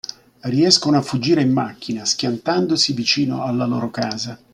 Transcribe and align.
Riescono 0.39 0.97
a 0.97 1.03
fuggire 1.03 1.43
in 1.43 1.51
macchina, 1.51 2.05
schiantandosi 2.05 2.91
vicino 2.93 3.43
alla 3.43 3.67
loro 3.67 3.91
casa. 3.91 4.35